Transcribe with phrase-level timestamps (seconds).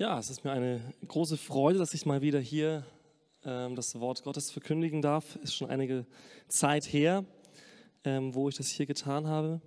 [0.00, 2.86] Ja, es ist mir eine große Freude, dass ich mal wieder hier
[3.44, 5.36] ähm, das Wort Gottes verkündigen darf.
[5.42, 6.06] Ist schon einige
[6.48, 7.22] Zeit her,
[8.04, 9.60] ähm, wo ich das hier getan habe.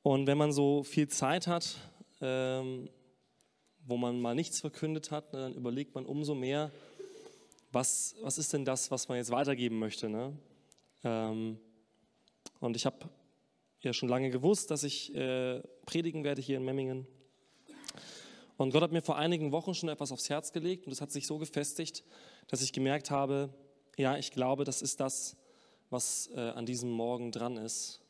[0.00, 1.76] Und wenn man so viel Zeit hat,
[2.22, 2.88] ähm,
[3.84, 6.72] wo man mal nichts verkündet hat, ne, dann überlegt man umso mehr,
[7.70, 10.08] was, was ist denn das, was man jetzt weitergeben möchte.
[10.08, 10.32] Ne?
[11.04, 11.58] Ähm,
[12.60, 13.10] und ich habe
[13.82, 17.06] ja schon lange gewusst, dass ich äh, predigen werde hier in Memmingen
[18.58, 21.12] und Gott hat mir vor einigen Wochen schon etwas aufs Herz gelegt und es hat
[21.12, 22.02] sich so gefestigt,
[22.48, 23.54] dass ich gemerkt habe,
[23.96, 25.36] ja, ich glaube, das ist das,
[25.90, 28.00] was äh, an diesem Morgen dran ist.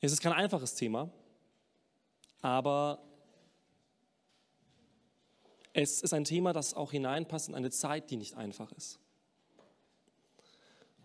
[0.00, 1.10] Es ist kein einfaches Thema,
[2.42, 3.02] aber
[5.72, 8.98] es ist ein Thema, das auch hineinpasst in eine Zeit, die nicht einfach ist.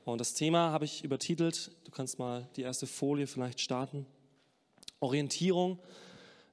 [0.04, 4.06] Und das Thema habe ich übertitelt, du kannst mal die erste Folie vielleicht starten.
[5.00, 5.80] Orientierung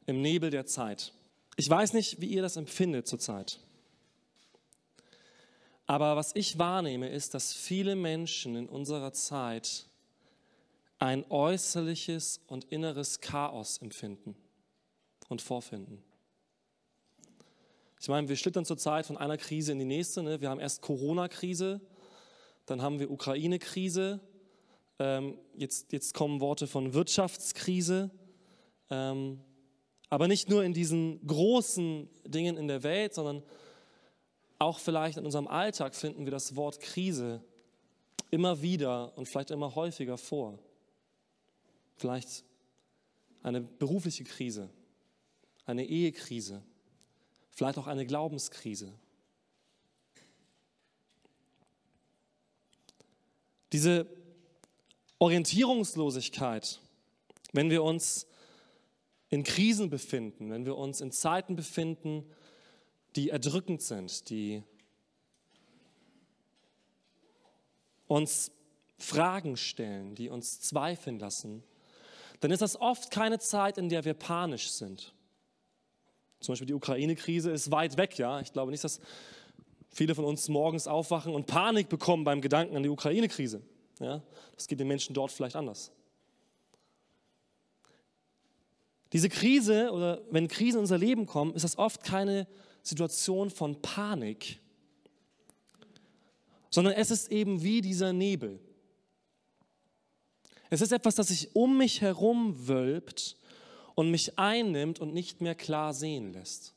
[0.08, 1.12] im Nebel der Zeit.
[1.56, 3.60] Ich weiß nicht, wie ihr das empfindet zurzeit.
[5.86, 9.84] Aber was ich wahrnehme, ist, dass viele Menschen in unserer Zeit
[10.98, 14.34] ein äußerliches und inneres Chaos empfinden
[15.28, 16.02] und vorfinden.
[18.00, 20.22] Ich meine, wir schlittern zurzeit von einer Krise in die nächste.
[20.22, 20.40] Ne?
[20.40, 21.82] Wir haben erst Corona-Krise,
[22.64, 24.20] dann haben wir Ukraine-Krise,
[25.00, 28.10] ähm, jetzt, jetzt kommen Worte von Wirtschaftskrise.
[28.90, 29.40] Ähm,
[30.10, 33.42] aber nicht nur in diesen großen Dingen in der Welt, sondern
[34.58, 37.42] auch vielleicht in unserem Alltag finden wir das Wort Krise
[38.30, 40.58] immer wieder und vielleicht immer häufiger vor.
[41.96, 42.44] Vielleicht
[43.42, 44.68] eine berufliche Krise,
[45.64, 46.62] eine Ehekrise,
[47.50, 48.92] vielleicht auch eine Glaubenskrise.
[53.72, 54.06] Diese
[55.18, 56.80] Orientierungslosigkeit,
[57.52, 58.27] wenn wir uns
[59.30, 62.24] in Krisen befinden, wenn wir uns in Zeiten befinden,
[63.16, 64.62] die erdrückend sind, die
[68.06, 68.50] uns
[68.98, 71.62] Fragen stellen, die uns zweifeln lassen,
[72.40, 75.14] dann ist das oft keine Zeit, in der wir panisch sind.
[76.40, 78.40] Zum Beispiel die Ukraine-Krise ist weit weg, ja.
[78.40, 79.00] Ich glaube nicht, dass
[79.90, 83.62] viele von uns morgens aufwachen und Panik bekommen beim Gedanken an die Ukraine-Krise.
[83.98, 84.22] Ja?
[84.54, 85.90] Das geht den Menschen dort vielleicht anders.
[89.12, 92.46] Diese Krise oder wenn Krisen in unser Leben kommen, ist das oft keine
[92.82, 94.60] Situation von Panik,
[96.70, 98.60] sondern es ist eben wie dieser Nebel.
[100.70, 103.36] Es ist etwas, das sich um mich herum wölbt
[103.94, 106.74] und mich einnimmt und nicht mehr klar sehen lässt.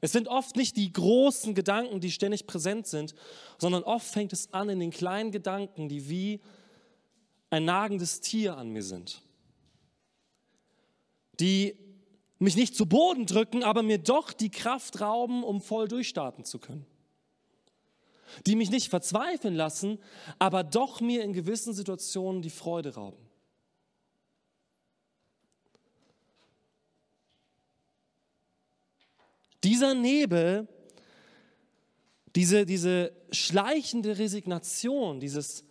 [0.00, 3.14] Es sind oft nicht die großen Gedanken, die ständig präsent sind,
[3.58, 6.40] sondern oft fängt es an in den kleinen Gedanken, die wie
[7.50, 9.22] ein nagendes Tier an mir sind
[11.40, 11.76] die
[12.38, 16.58] mich nicht zu Boden drücken, aber mir doch die Kraft rauben, um voll durchstarten zu
[16.58, 16.86] können.
[18.46, 19.98] Die mich nicht verzweifeln lassen,
[20.38, 23.26] aber doch mir in gewissen Situationen die Freude rauben.
[29.64, 30.68] Dieser Nebel,
[32.34, 35.64] diese, diese schleichende Resignation, dieses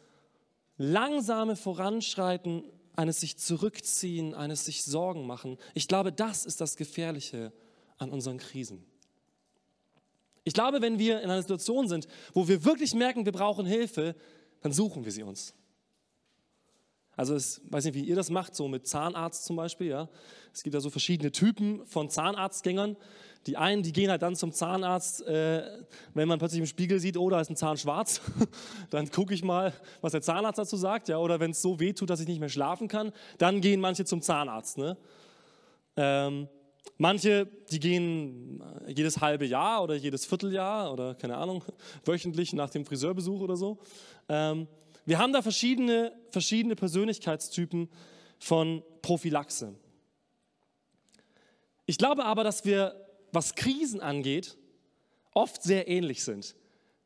[0.78, 2.64] langsame Voranschreiten
[2.96, 5.58] eines sich zurückziehen, eines sich Sorgen machen.
[5.74, 7.52] Ich glaube, das ist das Gefährliche
[7.98, 8.86] an unseren Krisen.
[10.44, 14.16] Ich glaube, wenn wir in einer Situation sind, wo wir wirklich merken, wir brauchen Hilfe,
[14.62, 15.54] dann suchen wir sie uns.
[17.16, 19.88] Also ich weiß nicht, wie ihr das macht, so mit Zahnarzt zum Beispiel.
[19.88, 20.10] Ja.
[20.54, 22.98] Es gibt ja so verschiedene Typen von Zahnarztgängern.
[23.48, 25.64] Die einen, die gehen halt dann zum Zahnarzt, äh,
[26.14, 28.22] wenn man plötzlich im Spiegel sieht, oh, da ist ein Zahn schwarz,
[28.90, 29.72] dann gucke ich mal,
[30.02, 31.10] was der Zahnarzt dazu sagt.
[31.10, 31.20] Ja.
[31.20, 34.04] Oder wenn es so weh tut, dass ich nicht mehr schlafen kann, dann gehen manche
[34.04, 34.78] zum Zahnarzt.
[34.78, 34.98] Ne?
[35.96, 36.48] Ähm,
[36.98, 41.64] manche, die gehen jedes halbe Jahr oder jedes Vierteljahr oder keine Ahnung,
[42.06, 43.78] wöchentlich nach dem Friseurbesuch oder so.
[44.28, 44.68] Ähm,
[45.06, 47.90] wir haben da verschiedene, verschiedene Persönlichkeitstypen
[48.40, 49.76] von Prophylaxe.
[51.86, 54.58] Ich glaube aber, dass wir, was Krisen angeht,
[55.34, 56.56] oft sehr ähnlich sind.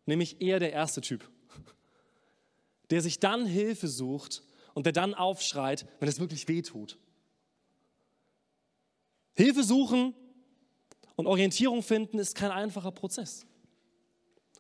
[0.06, 1.29] Nämlich eher der erste Typ,
[2.89, 6.97] der sich dann Hilfe sucht und der dann aufschreit, wenn es wirklich weh tut.
[9.35, 10.13] Hilfe suchen
[11.15, 13.45] und Orientierung finden ist kein einfacher Prozess.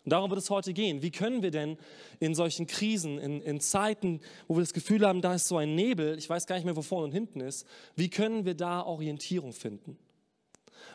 [0.09, 1.03] Und darum wird es heute gehen.
[1.03, 1.77] Wie können wir denn
[2.19, 5.75] in solchen Krisen, in, in Zeiten, wo wir das Gefühl haben, da ist so ein
[5.75, 8.81] Nebel, ich weiß gar nicht mehr, wo vorne und hinten ist, wie können wir da
[8.81, 9.99] Orientierung finden?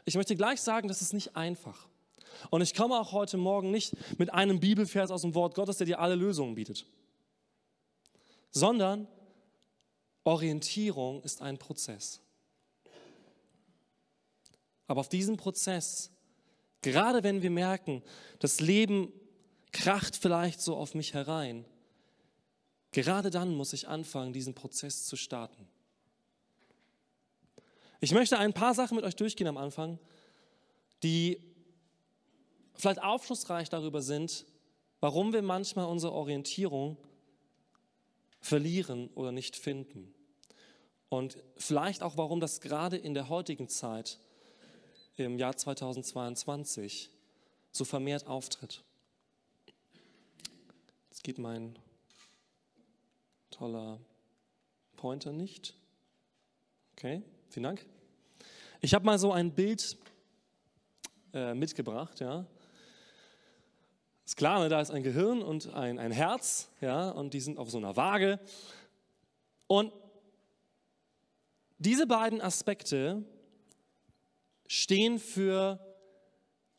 [0.05, 1.87] Ich möchte gleich sagen, das ist nicht einfach.
[2.51, 5.87] Und ich komme auch heute Morgen nicht mit einem Bibelvers aus dem Wort Gottes, der
[5.87, 6.85] dir alle Lösungen bietet,
[8.51, 9.07] sondern
[10.25, 12.21] Orientierung ist ein Prozess.
[14.89, 16.11] Aber auf diesem Prozess,
[16.85, 18.03] gerade wenn wir merken,
[18.41, 19.13] das Leben
[19.73, 21.65] kracht vielleicht so auf mich herein,
[22.93, 25.67] gerade dann muss ich anfangen, diesen Prozess zu starten.
[28.01, 29.99] Ich möchte ein paar Sachen mit euch durchgehen am Anfang,
[31.03, 31.41] die
[32.75, 34.45] vielleicht aufschlussreich darüber sind,
[35.01, 36.99] warum wir manchmal unsere Orientierung
[38.41, 40.15] verlieren oder nicht finden.
[41.09, 44.19] Und vielleicht auch, warum das gerade in der heutigen Zeit,
[45.17, 47.11] im Jahr 2022,
[47.71, 48.83] so vermehrt auftritt.
[51.11, 51.79] Jetzt geht mein
[53.51, 54.01] toller
[54.97, 55.75] Pointer nicht.
[56.97, 57.87] Okay, vielen Dank.
[58.81, 59.97] Ich habe mal so ein Bild
[61.33, 62.47] äh, mitgebracht, ja.
[64.25, 67.59] Ist klar, ne, da ist ein Gehirn und ein, ein Herz, ja, und die sind
[67.59, 68.41] auf so einer Waage.
[69.67, 69.93] Und
[71.79, 73.23] diese beiden Aspekte
[74.75, 75.79] stehen für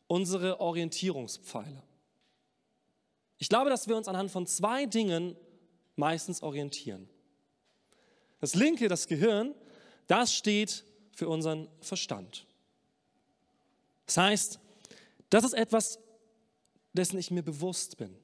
[0.06, 1.82] unsere Orientierungspfeile.
[3.38, 5.34] Ich glaube, dass wir uns anhand von zwei Dingen
[5.96, 7.08] meistens orientieren.
[8.38, 9.54] Das linke, das Gehirn,
[10.06, 12.46] das steht für unseren Verstand.
[14.04, 14.60] Das heißt,
[15.30, 15.98] das ist etwas,
[16.92, 18.14] dessen ich mir bewusst bin.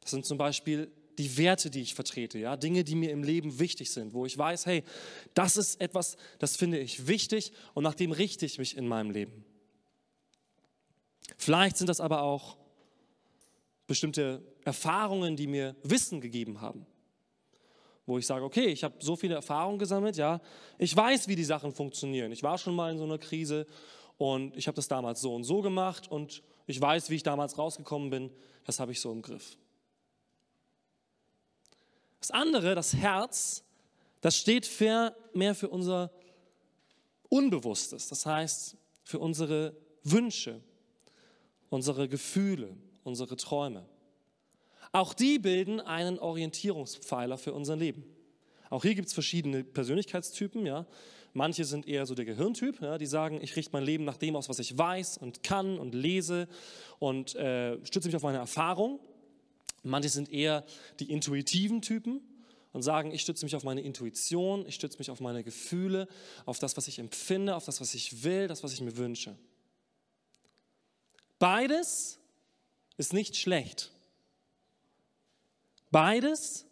[0.00, 3.58] Das sind zum Beispiel die Werte, die ich vertrete, ja, Dinge, die mir im Leben
[3.58, 4.84] wichtig sind, wo ich weiß, hey,
[5.34, 9.10] das ist etwas, das finde ich wichtig und nach dem richte ich mich in meinem
[9.10, 9.44] Leben.
[11.36, 12.56] Vielleicht sind das aber auch
[13.86, 16.86] bestimmte Erfahrungen, die mir Wissen gegeben haben,
[18.04, 20.40] wo ich sage, okay, ich habe so viele Erfahrungen gesammelt, ja,
[20.78, 22.32] ich weiß, wie die Sachen funktionieren.
[22.32, 23.66] Ich war schon mal in so einer Krise
[24.18, 27.58] und ich habe das damals so und so gemacht und ich weiß, wie ich damals
[27.58, 28.30] rausgekommen bin.
[28.64, 29.56] Das habe ich so im Griff.
[32.26, 33.62] Das andere, das Herz,
[34.20, 36.10] das steht für, mehr für unser
[37.28, 40.60] Unbewusstes, das heißt für unsere Wünsche,
[41.70, 43.86] unsere Gefühle, unsere Träume.
[44.90, 48.02] Auch die bilden einen Orientierungspfeiler für unser Leben.
[48.70, 50.66] Auch hier gibt es verschiedene Persönlichkeitstypen.
[50.66, 50.84] Ja.
[51.32, 54.34] Manche sind eher so der Gehirntyp, ja, die sagen, ich richte mein Leben nach dem
[54.34, 56.48] aus, was ich weiß und kann und lese
[56.98, 58.98] und äh, stütze mich auf meine Erfahrung.
[59.86, 60.64] Manche sind eher
[61.00, 62.20] die intuitiven Typen
[62.72, 66.08] und sagen, ich stütze mich auf meine Intuition, ich stütze mich auf meine Gefühle,
[66.44, 69.36] auf das, was ich empfinde, auf das, was ich will, das, was ich mir wünsche.
[71.38, 72.18] Beides
[72.96, 73.92] ist nicht schlecht.
[75.90, 76.66] Beides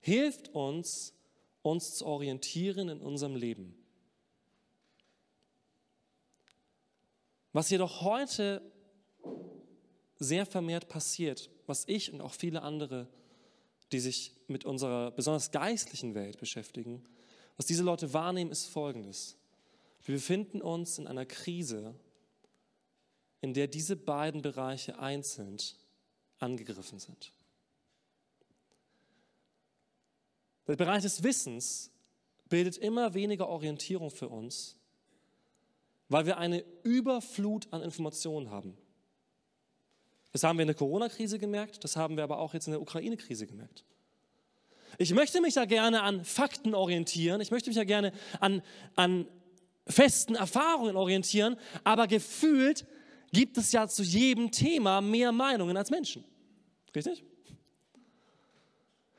[0.00, 1.14] hilft uns,
[1.62, 3.74] uns zu orientieren in unserem Leben.
[7.52, 8.62] Was jedoch heute
[10.20, 13.08] sehr vermehrt passiert, was ich und auch viele andere,
[13.90, 17.02] die sich mit unserer besonders geistlichen Welt beschäftigen,
[17.56, 19.36] was diese Leute wahrnehmen, ist Folgendes.
[20.04, 21.94] Wir befinden uns in einer Krise,
[23.40, 25.56] in der diese beiden Bereiche einzeln
[26.38, 27.32] angegriffen sind.
[30.66, 31.90] Der Bereich des Wissens
[32.48, 34.76] bildet immer weniger Orientierung für uns,
[36.08, 38.76] weil wir eine Überflut an Informationen haben.
[40.32, 42.80] Das haben wir in der Corona-Krise gemerkt, das haben wir aber auch jetzt in der
[42.80, 43.84] Ukraine-Krise gemerkt.
[44.98, 48.62] Ich möchte mich ja gerne an Fakten orientieren, ich möchte mich ja gerne an,
[48.96, 49.26] an
[49.86, 52.86] festen Erfahrungen orientieren, aber gefühlt
[53.32, 56.24] gibt es ja zu jedem Thema mehr Meinungen als Menschen.
[56.94, 57.24] Richtig?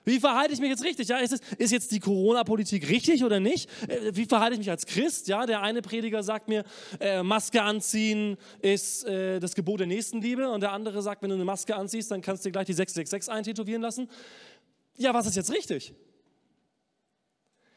[0.03, 1.07] Wie verhalte ich mich jetzt richtig?
[1.07, 3.69] Ja, ist, es, ist jetzt die Corona-Politik richtig oder nicht?
[3.87, 5.27] Äh, wie verhalte ich mich als Christ?
[5.27, 6.63] Ja, der eine Prediger sagt mir,
[6.99, 11.35] äh, Maske anziehen ist äh, das Gebot der Nächstenliebe und der andere sagt, wenn du
[11.35, 14.09] eine Maske anziehst, dann kannst du dir gleich die 666 eintätowieren lassen.
[14.97, 15.93] Ja, was ist jetzt richtig?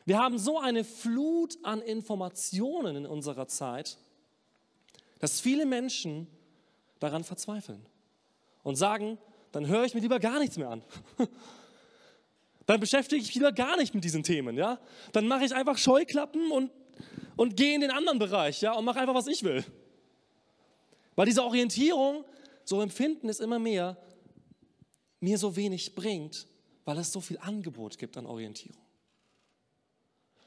[0.07, 3.99] Wir haben so eine Flut an Informationen in unserer Zeit,
[5.19, 6.27] dass viele Menschen
[7.01, 7.85] daran verzweifeln
[8.63, 9.19] und sagen,
[9.53, 10.83] dann höre ich mir lieber gar nichts mehr an.
[12.67, 14.81] Dann beschäftige ich mich lieber gar nicht mit diesen Themen, ja?
[15.13, 16.71] Dann mache ich einfach Scheuklappen und,
[17.37, 18.73] und gehe in den anderen Bereich, ja?
[18.73, 19.65] Und mache einfach, was ich will.
[21.15, 22.25] Weil diese Orientierung,
[22.65, 23.97] so empfinden es immer mehr,
[25.21, 26.47] mir so wenig bringt,
[26.85, 28.83] weil es so viel Angebot gibt an Orientierung.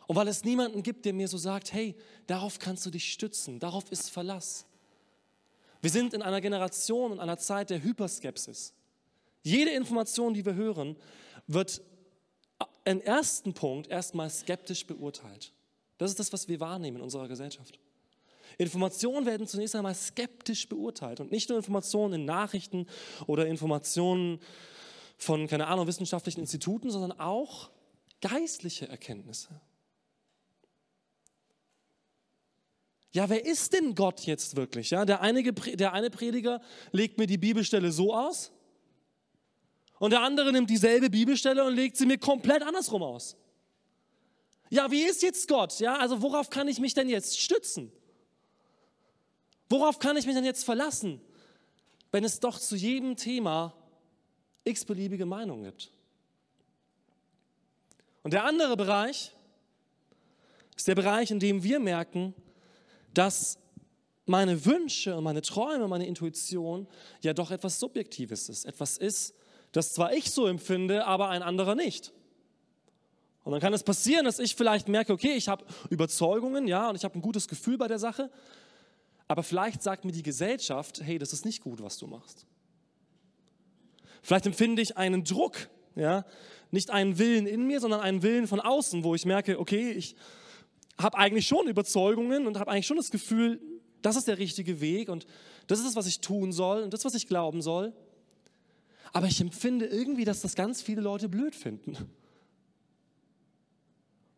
[0.07, 1.95] Und weil es niemanden gibt, der mir so sagt, hey,
[2.27, 4.65] darauf kannst du dich stützen, darauf ist Verlass.
[5.81, 8.73] Wir sind in einer Generation und einer Zeit der Hyperskepsis.
[9.43, 10.95] Jede Information, die wir hören,
[11.45, 11.81] wird
[12.85, 15.51] im ersten Punkt erstmal skeptisch beurteilt.
[15.97, 17.79] Das ist das, was wir wahrnehmen in unserer Gesellschaft.
[18.57, 22.87] Informationen werden zunächst einmal skeptisch beurteilt und nicht nur Informationen in Nachrichten
[23.27, 24.39] oder Informationen
[25.17, 27.69] von, keine Ahnung, wissenschaftlichen Instituten, sondern auch
[28.21, 29.59] geistliche Erkenntnisse.
[33.11, 34.91] Ja, wer ist denn Gott jetzt wirklich?
[34.91, 36.61] Ja, der, eine, der eine Prediger
[36.91, 38.51] legt mir die Bibelstelle so aus
[39.99, 43.35] und der andere nimmt dieselbe Bibelstelle und legt sie mir komplett andersrum aus.
[44.69, 45.79] Ja, wie ist jetzt Gott?
[45.79, 47.91] Ja, also worauf kann ich mich denn jetzt stützen?
[49.69, 51.21] Worauf kann ich mich denn jetzt verlassen,
[52.11, 53.73] wenn es doch zu jedem Thema
[54.63, 55.91] x-beliebige Meinungen gibt?
[58.23, 59.33] Und der andere Bereich
[60.75, 62.33] ist der Bereich, in dem wir merken,
[63.13, 63.57] dass
[64.25, 66.87] meine Wünsche und meine Träume, meine Intuition
[67.21, 68.65] ja doch etwas Subjektives ist.
[68.65, 69.33] Etwas ist,
[69.77, 72.11] das zwar ich so empfinde, aber ein anderer nicht.
[73.43, 76.95] Und dann kann es passieren, dass ich vielleicht merke, okay, ich habe Überzeugungen, ja, und
[76.95, 78.31] ich habe ein gutes Gefühl bei der Sache,
[79.27, 82.47] aber vielleicht sagt mir die Gesellschaft, hey, das ist nicht gut, was du machst.
[84.23, 86.25] Vielleicht empfinde ich einen Druck, ja,
[86.71, 90.15] nicht einen Willen in mir, sondern einen Willen von außen, wo ich merke, okay, ich
[90.97, 93.61] habe eigentlich schon Überzeugungen und habe eigentlich schon das Gefühl,
[94.01, 95.27] das ist der richtige Weg und
[95.67, 97.93] das ist das, was ich tun soll und das, was ich glauben soll.
[99.13, 101.97] Aber ich empfinde irgendwie, dass das ganz viele Leute blöd finden.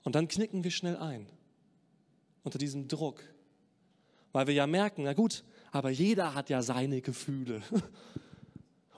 [0.04, 1.28] Und dann knicken wir schnell ein
[2.44, 3.22] unter diesem Druck,
[4.32, 7.62] weil wir ja merken, na gut, aber jeder hat ja seine Gefühle.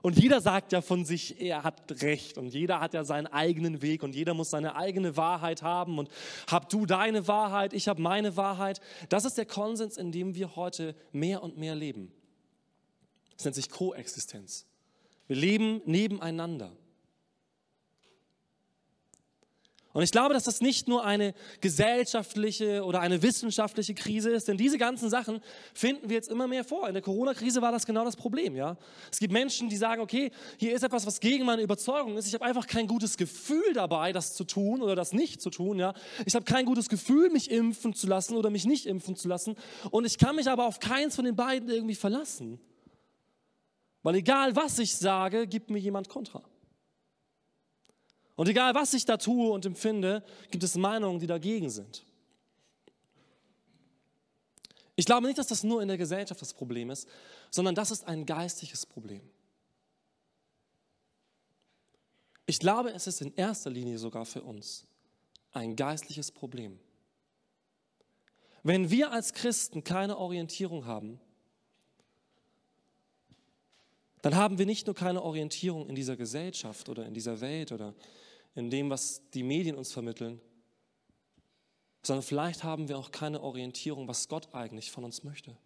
[0.02, 3.84] Und jeder sagt ja von sich, er hat Recht und jeder hat ja seinen eigenen
[3.84, 6.10] Weg und jeder muss seine eigene Wahrheit haben und
[6.48, 8.82] hab du deine Wahrheit, ich habe meine Wahrheit.
[9.10, 12.12] Das ist der Konsens, in dem wir heute mehr und mehr leben.
[13.36, 14.66] Das nennt sich Koexistenz.
[15.32, 16.74] Wir leben nebeneinander.
[19.94, 24.58] Und ich glaube, dass das nicht nur eine gesellschaftliche oder eine wissenschaftliche Krise ist, denn
[24.58, 25.40] diese ganzen Sachen
[25.74, 26.86] finden wir jetzt immer mehr vor.
[26.90, 28.58] In der Corona-Krise war das genau das Problem.
[28.58, 28.76] Ja?
[29.10, 32.28] Es gibt Menschen, die sagen, okay, hier ist etwas, was gegen meine Überzeugung ist.
[32.28, 35.80] Ich habe einfach kein gutes Gefühl dabei, das zu tun oder das nicht zu tun.
[35.80, 35.94] Ja?
[36.26, 39.56] Ich habe kein gutes Gefühl, mich impfen zu lassen oder mich nicht impfen zu lassen.
[39.92, 42.60] Und ich kann mich aber auf keins von den beiden irgendwie verlassen.
[44.04, 46.44] Weil egal, was ich sage, gibt mir jemand Kontra.
[48.36, 52.04] Und egal, was ich da tue und empfinde, gibt es Meinungen, die dagegen sind.
[54.96, 57.08] Ich glaube nicht, dass das nur in der Gesellschaft das Problem ist,
[57.50, 59.22] sondern das ist ein geistliches Problem.
[62.46, 64.86] Ich glaube, es ist in erster Linie sogar für uns
[65.54, 66.80] ein geistliches Problem.
[68.64, 71.20] Wenn wir als Christen keine Orientierung haben,
[74.22, 77.96] dann haben wir nicht nur keine Orientierung in dieser Gesellschaft oder in dieser Welt oder
[78.56, 80.40] in dem, was die Medien uns vermitteln,
[82.04, 85.58] sondern vielleicht haben wir auch keine Orientierung, was Gott eigentlich von uns möchte.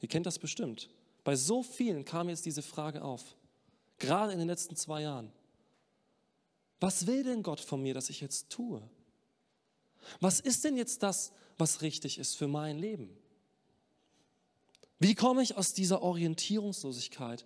[0.00, 0.88] Ihr kennt das bestimmt.
[1.24, 3.36] Bei so vielen kam jetzt diese Frage auf,
[3.98, 5.32] gerade in den letzten zwei Jahren.
[6.80, 8.82] Was will denn Gott von mir, dass ich jetzt tue?
[10.20, 13.19] Was ist denn jetzt das, was richtig ist für mein Leben?
[15.00, 17.44] Wie komme ich aus dieser Orientierungslosigkeit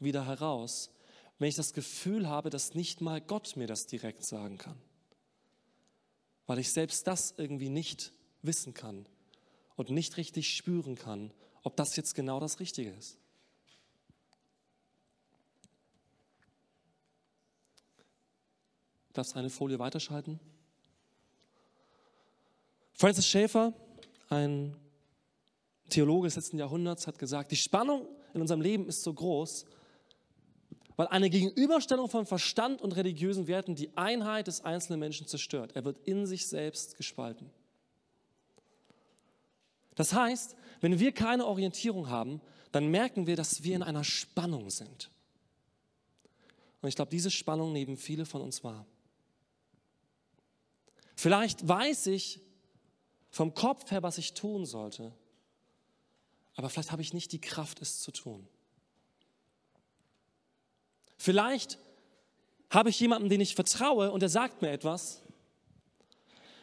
[0.00, 0.90] wieder heraus
[1.38, 4.76] wenn ich das Gefühl habe, dass nicht mal Gott mir das direkt sagen kann.
[6.46, 8.12] Weil ich selbst das irgendwie nicht
[8.42, 9.06] wissen kann
[9.74, 13.18] und nicht richtig spüren kann, ob das jetzt genau das Richtige ist.
[19.12, 20.38] Darfst du eine Folie weiterschalten?
[22.92, 23.74] Francis Schaeffer,
[24.28, 24.76] ein
[25.88, 29.64] Theologe des letzten Jahrhunderts, hat gesagt, die Spannung in unserem Leben ist so groß,
[30.96, 35.72] weil eine Gegenüberstellung von Verstand und religiösen Werten die Einheit des einzelnen Menschen zerstört.
[35.74, 37.50] Er wird in sich selbst gespalten.
[39.94, 42.40] Das heißt, wenn wir keine Orientierung haben,
[42.72, 45.10] dann merken wir, dass wir in einer Spannung sind.
[46.82, 48.86] Und ich glaube, diese Spannung nehmen viele von uns wahr.
[51.14, 52.40] Vielleicht weiß ich
[53.30, 55.12] vom Kopf her, was ich tun sollte,
[56.56, 58.48] aber vielleicht habe ich nicht die Kraft, es zu tun.
[61.18, 61.78] Vielleicht
[62.70, 65.22] habe ich jemanden, den ich vertraue und der sagt mir etwas,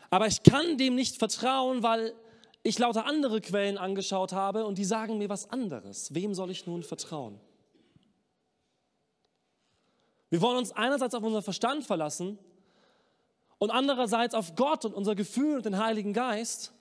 [0.09, 2.13] aber ich kann dem nicht vertrauen, weil
[2.61, 6.13] ich lauter andere Quellen angeschaut habe und die sagen mir was anderes.
[6.13, 7.39] Wem soll ich nun vertrauen?
[10.29, 12.39] Wir wollen uns einerseits auf unseren Verstand verlassen
[13.59, 16.73] und andererseits auf Gott und unser Gefühl und den Heiligen Geist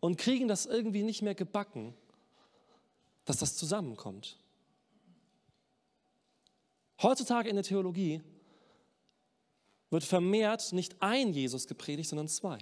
[0.00, 1.94] und kriegen das irgendwie nicht mehr gebacken,
[3.24, 4.38] dass das zusammenkommt.
[7.02, 8.22] Heutzutage in der Theologie
[9.90, 12.58] wird vermehrt nicht ein Jesus gepredigt, sondern zwei.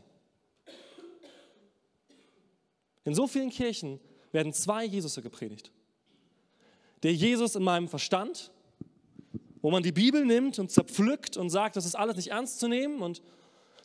[3.04, 4.00] In so vielen Kirchen
[4.32, 5.70] werden zwei Jesus gepredigt.
[7.02, 8.50] Der Jesus in meinem Verstand,
[9.62, 12.68] wo man die Bibel nimmt und zerpflückt und sagt, das ist alles nicht ernst zu
[12.68, 13.22] nehmen und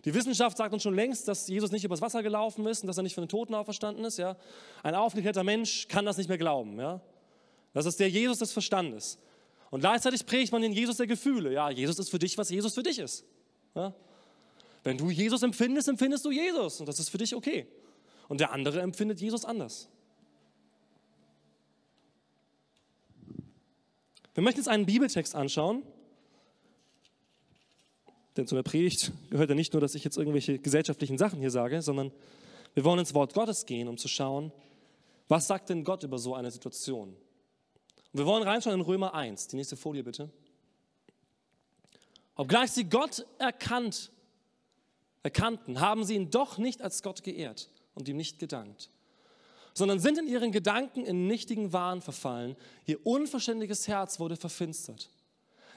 [0.06, 2.98] Die Wissenschaft sagt uns schon längst, dass Jesus nicht übers Wasser gelaufen ist und dass
[2.98, 4.18] er nicht von den Toten auferstanden ist.
[4.18, 4.38] Ja?
[4.84, 6.80] Ein aufgeklärter Mensch kann das nicht mehr glauben.
[6.80, 7.02] Ja?
[7.74, 9.18] Das ist der Jesus des Verstandes.
[9.72, 11.52] Und gleichzeitig predigt man den Jesus der Gefühle.
[11.52, 13.26] Ja, Jesus ist für dich, was Jesus für dich ist.
[13.74, 13.96] Ja?
[14.84, 17.68] Wenn du Jesus empfindest, empfindest du Jesus und das ist für dich okay.
[18.28, 19.90] Und der andere empfindet Jesus anders.
[24.36, 25.82] Wir möchten jetzt einen Bibeltext anschauen.
[28.38, 31.52] Denn zu der Predigt gehört ja nicht nur, dass ich jetzt irgendwelche gesellschaftlichen Sachen hier
[31.52, 32.12] sage, sondern
[32.74, 34.52] wir wollen ins Wort Gottes gehen, um zu schauen,
[35.28, 37.10] was sagt denn Gott über so eine Situation.
[38.12, 39.48] Und wir wollen reinschauen in Römer 1.
[39.48, 40.30] Die nächste Folie bitte.
[42.36, 44.12] Obgleich sie Gott erkannt,
[45.24, 48.90] erkannten, haben sie ihn doch nicht als Gott geehrt und ihm nicht gedankt
[49.76, 52.56] sondern sind in ihren Gedanken in nichtigen Wahn verfallen.
[52.86, 55.10] Ihr unverständiges Herz wurde verfinstert.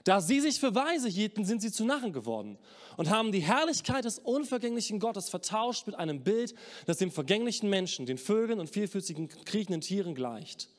[0.09, 2.57] Da sie sich für weise hielten, sind sie zu Narren geworden
[2.97, 6.55] und haben die Herrlichkeit des unvergänglichen Gottes vertauscht mit einem Bild,
[6.87, 10.71] das dem vergänglichen Menschen, den Vögeln und vielfüßigen kriechenden Tieren gleicht.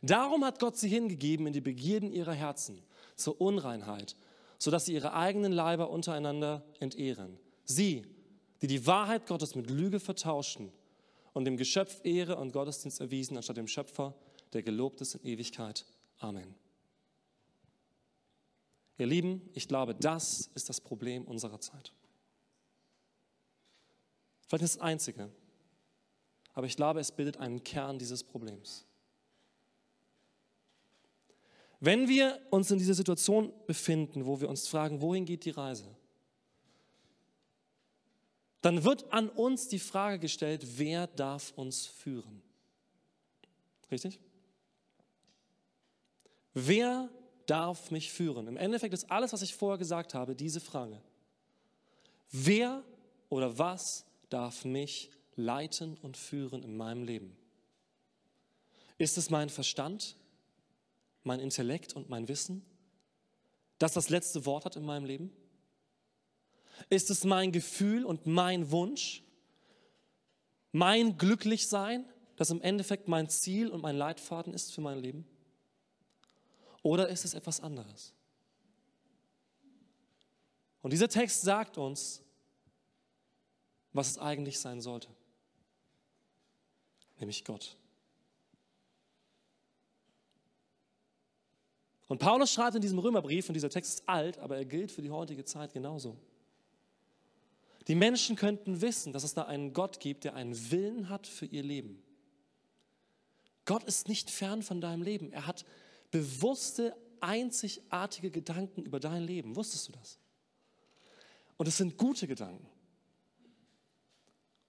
[0.00, 2.82] Darum hat Gott sie hingegeben in die Begierden ihrer Herzen,
[3.14, 4.16] zur Unreinheit,
[4.56, 7.38] sodass sie ihre eigenen Leiber untereinander entehren.
[7.66, 8.06] Sie,
[8.62, 10.72] die die Wahrheit Gottes mit Lüge vertauschten
[11.34, 14.14] und dem Geschöpf Ehre und Gottesdienst erwiesen, anstatt dem Schöpfer,
[14.54, 15.84] der gelobt ist in Ewigkeit.
[16.20, 16.61] Amen.
[18.98, 21.92] Ihr Lieben, ich glaube, das ist das Problem unserer Zeit.
[24.46, 25.30] Vielleicht nicht das einzige,
[26.52, 28.84] aber ich glaube, es bildet einen Kern dieses Problems.
[31.80, 35.96] Wenn wir uns in dieser Situation befinden, wo wir uns fragen, wohin geht die Reise,
[38.60, 42.40] dann wird an uns die Frage gestellt, wer darf uns führen?
[43.90, 44.20] Richtig?
[46.54, 47.10] Wer
[47.46, 48.46] darf mich führen?
[48.46, 51.00] Im Endeffekt ist alles, was ich vorher gesagt habe, diese Frage.
[52.30, 52.82] Wer
[53.28, 57.36] oder was darf mich leiten und führen in meinem Leben?
[58.98, 60.16] Ist es mein Verstand,
[61.24, 62.64] mein Intellekt und mein Wissen,
[63.78, 65.32] das das letzte Wort hat in meinem Leben?
[66.88, 69.22] Ist es mein Gefühl und mein Wunsch,
[70.72, 72.04] mein Glücklichsein,
[72.36, 75.26] das im Endeffekt mein Ziel und mein Leitfaden ist für mein Leben?
[76.82, 78.12] Oder ist es etwas anderes?
[80.82, 82.22] Und dieser Text sagt uns,
[83.92, 85.08] was es eigentlich sein sollte,
[87.18, 87.76] nämlich Gott.
[92.08, 95.02] Und Paulus schreibt in diesem Römerbrief, und dieser Text ist alt, aber er gilt für
[95.02, 96.16] die heutige Zeit genauso.
[97.88, 101.46] Die Menschen könnten wissen, dass es da einen Gott gibt, der einen Willen hat für
[101.46, 102.02] ihr Leben.
[103.64, 105.32] Gott ist nicht fern von deinem Leben.
[105.32, 105.64] Er hat
[106.12, 109.56] bewusste, einzigartige Gedanken über dein Leben.
[109.56, 110.20] Wusstest du das?
[111.56, 112.66] Und es sind gute Gedanken.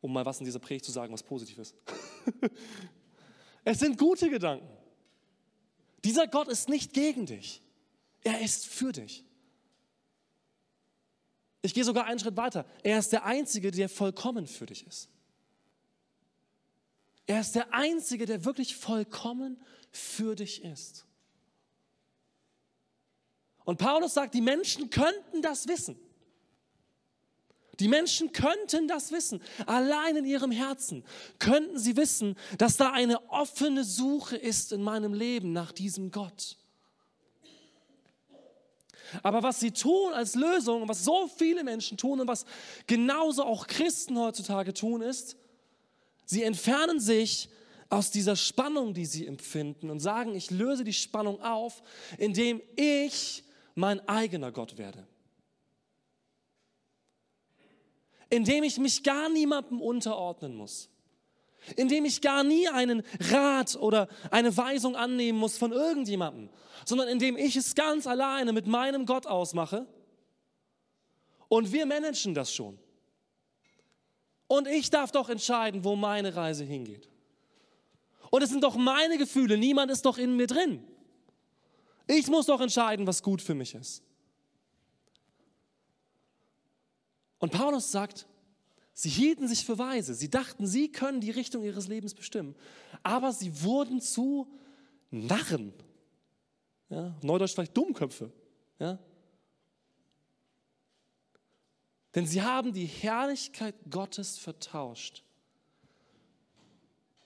[0.01, 1.75] Um mal was in dieser Predigt zu sagen, was positiv ist.
[3.63, 4.67] es sind gute Gedanken.
[6.03, 7.61] Dieser Gott ist nicht gegen dich.
[8.21, 9.23] Er ist für dich.
[11.61, 12.65] Ich gehe sogar einen Schritt weiter.
[12.83, 15.09] Er ist der Einzige, der vollkommen für dich ist.
[17.25, 21.05] Er ist der Einzige, der wirklich vollkommen für dich ist.
[23.65, 25.97] Und Paulus sagt, die Menschen könnten das wissen.
[27.79, 29.41] Die Menschen könnten das wissen.
[29.65, 31.03] Allein in ihrem Herzen
[31.39, 36.57] könnten sie wissen, dass da eine offene Suche ist in meinem Leben nach diesem Gott.
[39.21, 42.45] Aber was sie tun als Lösung und was so viele Menschen tun und was
[42.87, 45.35] genauso auch Christen heutzutage tun, ist,
[46.25, 47.49] sie entfernen sich
[47.89, 51.83] aus dieser Spannung, die sie empfinden und sagen, ich löse die Spannung auf,
[52.17, 53.42] indem ich
[53.75, 55.07] mein eigener Gott werde.
[58.29, 60.89] Indem ich mich gar niemandem unterordnen muss
[61.75, 66.49] indem ich gar nie einen Rat oder eine Weisung annehmen muss von irgendjemandem,
[66.85, 69.87] sondern indem ich es ganz alleine mit meinem Gott ausmache.
[71.47, 72.79] Und wir managen das schon.
[74.47, 77.09] Und ich darf doch entscheiden, wo meine Reise hingeht.
[78.29, 80.83] Und es sind doch meine Gefühle, niemand ist doch in mir drin.
[82.07, 84.03] Ich muss doch entscheiden, was gut für mich ist.
[87.39, 88.27] Und Paulus sagt,
[88.93, 90.13] Sie hielten sich für weise.
[90.13, 92.55] Sie dachten, sie können die Richtung ihres Lebens bestimmen.
[93.01, 94.47] Aber sie wurden zu
[95.09, 95.73] Narren.
[96.89, 98.31] Ja, Neudeutsch vielleicht Dummköpfe.
[98.77, 98.99] Ja?
[102.13, 105.23] Denn sie haben die Herrlichkeit Gottes vertauscht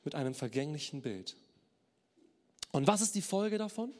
[0.05, 1.35] mit einem vergänglichen Bild.
[2.71, 3.93] Und was ist die Folge davon?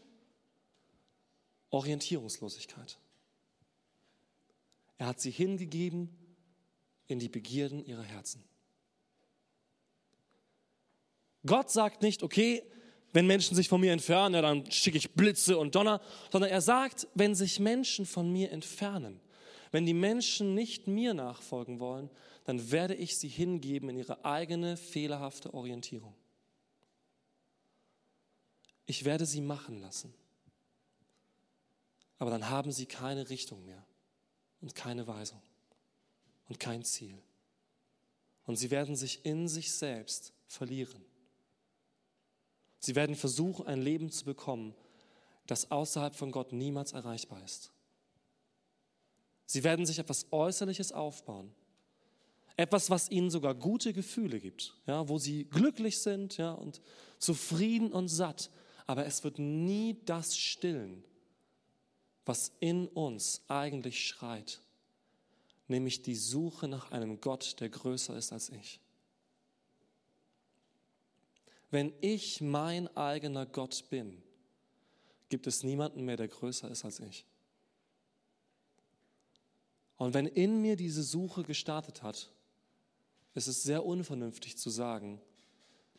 [1.70, 2.98] Orientierungslosigkeit.
[4.98, 6.10] Er hat sie hingegeben
[7.08, 8.44] in die Begierden ihrer Herzen.
[11.46, 12.64] Gott sagt nicht, okay,
[13.14, 16.02] wenn Menschen sich von mir entfernen, ja, dann schicke ich Blitze und Donner,
[16.32, 19.20] sondern er sagt, wenn sich Menschen von mir entfernen,
[19.72, 22.10] wenn die Menschen nicht mir nachfolgen wollen,
[22.44, 26.16] dann werde ich sie hingeben in ihre eigene fehlerhafte Orientierung.
[28.86, 30.14] Ich werde sie machen lassen.
[32.18, 33.86] Aber dann haben sie keine Richtung mehr
[34.62, 35.42] und keine Weisung
[36.48, 37.18] und kein Ziel.
[38.46, 41.04] Und sie werden sich in sich selbst verlieren.
[42.80, 44.74] Sie werden versuchen, ein Leben zu bekommen,
[45.46, 47.72] das außerhalb von Gott niemals erreichbar ist.
[49.46, 51.54] Sie werden sich etwas Äußerliches aufbauen.
[52.58, 56.82] Etwas, was ihnen sogar gute Gefühle gibt, ja, wo sie glücklich sind ja, und
[57.20, 58.50] zufrieden und satt.
[58.88, 61.04] Aber es wird nie das stillen,
[62.28, 64.60] was in uns eigentlich schreit,
[65.68, 68.80] nämlich die Suche nach einem Gott, der größer ist als ich.
[71.70, 74.22] Wenn ich mein eigener Gott bin,
[75.30, 77.26] gibt es niemanden mehr, der größer ist als ich.
[79.98, 82.32] Und wenn in mir diese Suche gestartet hat,
[83.34, 85.20] ist es sehr unvernünftig zu sagen,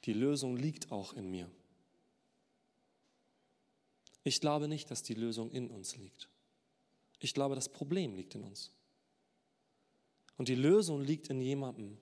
[0.05, 1.51] die Lösung liegt auch in mir.
[4.29, 6.29] Ich glaube nicht, dass die Lösung in uns liegt.
[7.19, 8.71] Ich glaube, das Problem liegt in uns.
[10.37, 11.97] Und die Lösung liegt in jemandem,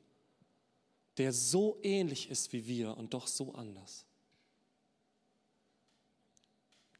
[1.18, 4.04] der so ähnlich ist wie wir und doch so anders.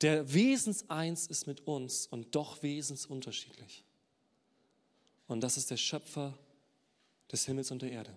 [0.01, 3.85] Der wesenseins ist mit uns und doch wesensunterschiedlich.
[5.27, 6.39] Und das ist der Schöpfer
[7.33, 8.17] des Himmels und der Erde.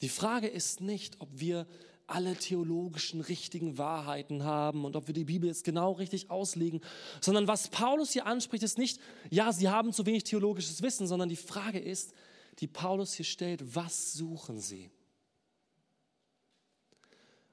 [0.00, 1.66] Die Frage ist nicht, ob wir
[2.10, 6.80] alle theologischen richtigen Wahrheiten haben und ob wir die Bibel jetzt genau richtig auslegen,
[7.20, 11.28] sondern was Paulus hier anspricht, ist nicht, ja, sie haben zu wenig theologisches Wissen, sondern
[11.28, 12.12] die Frage ist,
[12.58, 14.90] die Paulus hier stellt, was suchen sie?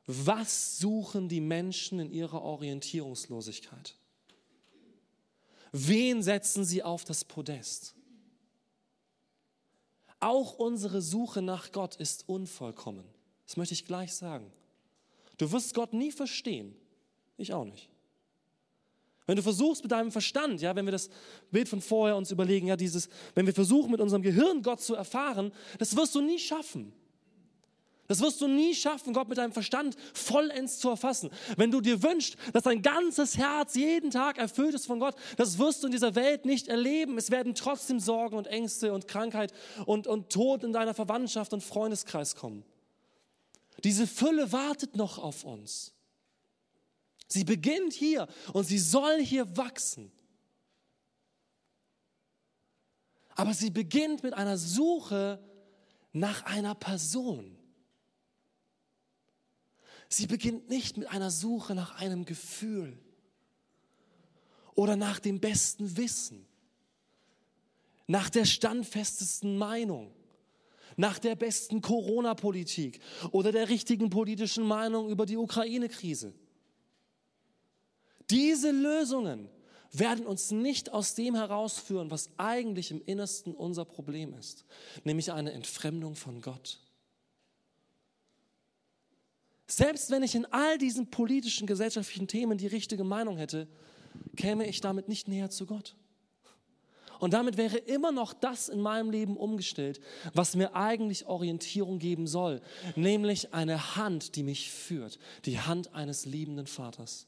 [0.06, 3.96] Was suchen die Menschen in ihrer Orientierungslosigkeit?
[5.72, 7.94] Wen setzen sie auf das Podest?
[10.20, 13.04] Auch unsere Suche nach Gott ist unvollkommen.
[13.48, 14.52] Das möchte ich gleich sagen.
[15.38, 16.76] Du wirst Gott nie verstehen.
[17.38, 17.90] Ich auch nicht.
[19.26, 21.10] Wenn du versuchst mit deinem Verstand, ja, wenn wir das
[21.52, 24.96] Bild von vorher uns überlegen, ja, dieses, wenn wir versuchen mit unserem Gehirn Gott zu
[24.96, 26.94] erfahren, das wirst du nie schaffen.
[28.08, 31.30] Das wirst du nie schaffen, Gott mit deinem Verstand vollends zu erfassen.
[31.58, 35.58] Wenn du dir wünschst, dass dein ganzes Herz jeden Tag erfüllt ist von Gott, das
[35.58, 37.18] wirst du in dieser Welt nicht erleben.
[37.18, 39.54] Es werden trotzdem Sorgen und Ängste und Krankheit
[39.86, 42.64] und, und Tod in deiner Verwandtschaft und Freundeskreis kommen.
[43.84, 45.94] Diese Fülle wartet noch auf uns.
[47.28, 50.12] Sie beginnt hier und sie soll hier wachsen.
[53.36, 55.44] Aber sie beginnt mit einer Suche
[56.12, 57.58] nach einer Person.
[60.10, 62.98] Sie beginnt nicht mit einer Suche nach einem Gefühl
[64.74, 66.48] oder nach dem besten Wissen,
[68.08, 70.17] nach der standfestesten Meinung
[70.98, 73.00] nach der besten Corona-Politik
[73.32, 76.34] oder der richtigen politischen Meinung über die Ukraine-Krise.
[78.30, 79.48] Diese Lösungen
[79.94, 84.66] werden uns nicht aus dem herausführen, was eigentlich im Innersten unser Problem ist,
[85.06, 86.82] nämlich eine Entfremdung von Gott.
[89.68, 93.68] Selbst wenn ich in all diesen politischen, gesellschaftlichen Themen die richtige Meinung hätte,
[94.36, 95.96] käme ich damit nicht näher zu Gott.
[97.20, 100.00] Und damit wäre immer noch das in meinem Leben umgestellt,
[100.34, 102.62] was mir eigentlich Orientierung geben soll,
[102.96, 107.28] nämlich eine Hand, die mich führt, die Hand eines liebenden Vaters.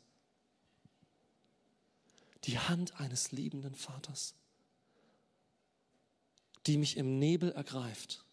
[2.46, 4.34] Die Hand eines liebenden Vaters,
[6.68, 8.24] die mich im Nebel ergreift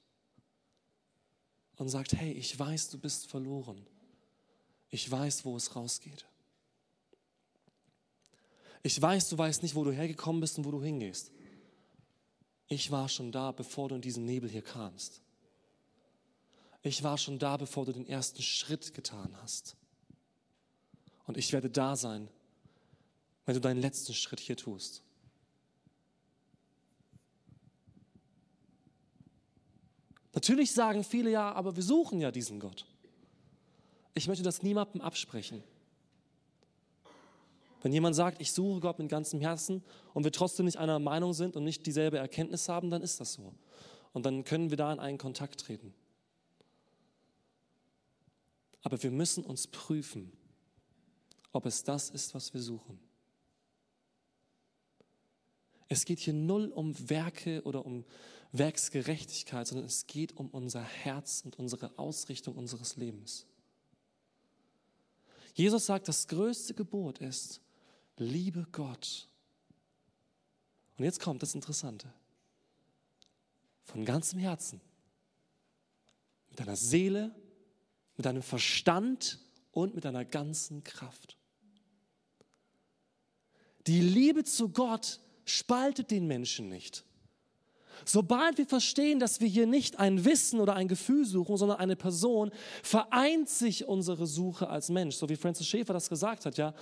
[1.77, 3.85] und sagt, hey, ich weiß, du bist verloren.
[4.91, 6.25] Ich weiß, wo es rausgeht.
[8.83, 11.33] Ich weiß, du weißt nicht, wo du hergekommen bist und wo du hingehst.
[12.69, 15.21] Ich war schon da, bevor du in diesen Nebel hier kamst.
[16.83, 19.77] Ich war schon da, bevor du den ersten Schritt getan hast.
[21.27, 22.29] Und ich werde da sein,
[23.45, 25.03] wenn du deinen letzten Schritt hier tust.
[30.33, 32.85] Natürlich sagen viele ja, aber wir suchen ja diesen Gott.
[34.15, 35.63] Ich möchte das niemandem absprechen.
[37.83, 39.83] Wenn jemand sagt, ich suche Gott mit ganzem Herzen
[40.15, 43.35] und wir trotzdem nicht einer Meinung sind und nicht dieselbe Erkenntnis haben, dann ist das
[43.35, 43.55] so.
[44.13, 45.95] Und dann können wir da in einen Kontakt treten.
[48.83, 50.33] Aber wir müssen uns prüfen,
[51.53, 52.99] ob es das ist, was wir suchen.
[55.89, 58.05] Es geht hier null um Werke oder um
[58.53, 63.47] Werksgerechtigkeit, sondern es geht um unser Herz und unsere Ausrichtung unseres Lebens.
[65.55, 67.61] Jesus sagt, das größte Gebot ist,
[68.17, 69.29] liebe Gott.
[70.97, 72.13] Und jetzt kommt das Interessante.
[73.85, 74.81] Von ganzem Herzen,
[76.49, 77.35] mit deiner Seele,
[78.17, 79.39] mit deinem Verstand
[79.73, 81.37] und mit deiner ganzen Kraft.
[83.87, 87.06] Die Liebe zu Gott spaltet den Menschen nicht.
[88.05, 91.97] Sobald wir verstehen, dass wir hier nicht ein Wissen oder ein Gefühl suchen, sondern eine
[91.97, 92.51] Person,
[92.83, 96.75] vereint sich unsere Suche als Mensch, so wie Francis Schäfer das gesagt hat, ja,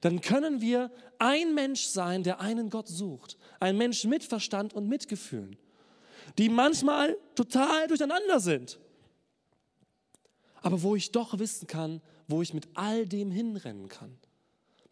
[0.00, 3.38] dann können wir ein Mensch sein, der einen Gott sucht.
[3.60, 5.56] Ein Mensch mit Verstand und Mitgefühlen,
[6.38, 8.78] die manchmal total durcheinander sind.
[10.62, 14.18] Aber wo ich doch wissen kann, wo ich mit all dem hinrennen kann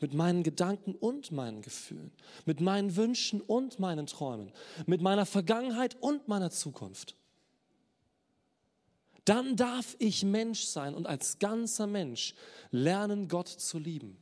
[0.01, 2.13] mit meinen Gedanken und meinen Gefühlen,
[2.45, 4.53] mit meinen Wünschen und meinen Träumen,
[4.87, 7.17] mit meiner Vergangenheit und meiner Zukunft.
[9.25, 12.35] Dann darf ich Mensch sein und als ganzer Mensch
[12.71, 14.19] lernen, Gott zu lieben.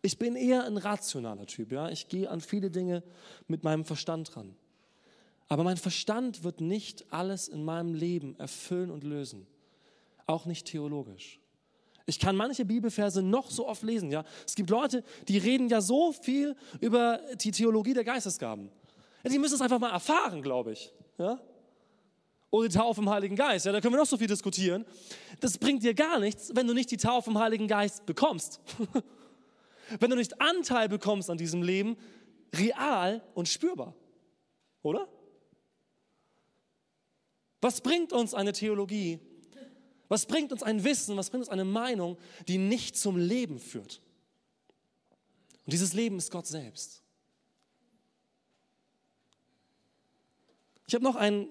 [0.00, 1.90] Ich bin eher ein rationaler Typ, ja.
[1.90, 3.02] Ich gehe an viele Dinge
[3.46, 4.54] mit meinem Verstand ran.
[5.48, 9.46] Aber mein Verstand wird nicht alles in meinem Leben erfüllen und lösen.
[10.26, 11.40] Auch nicht theologisch.
[12.08, 14.10] Ich kann manche Bibelverse noch so oft lesen.
[14.10, 14.24] Ja?
[14.46, 18.70] Es gibt Leute, die reden ja so viel über die Theologie der Geistesgaben.
[19.30, 20.90] Die müssen es einfach mal erfahren, glaube ich.
[21.18, 21.38] Ja?
[22.48, 23.66] Oder die Taufe im Heiligen Geist.
[23.66, 24.86] Ja, da können wir noch so viel diskutieren.
[25.40, 28.58] Das bringt dir gar nichts, wenn du nicht die Taufe im Heiligen Geist bekommst.
[30.00, 31.98] wenn du nicht Anteil bekommst an diesem Leben,
[32.56, 33.94] real und spürbar.
[34.80, 35.06] Oder?
[37.60, 39.18] Was bringt uns eine Theologie,
[40.08, 42.16] was bringt uns ein Wissen, was bringt uns eine Meinung,
[42.46, 44.00] die nicht zum Leben führt?
[45.64, 47.02] Und dieses Leben ist Gott selbst.
[50.86, 51.46] Ich habe noch ein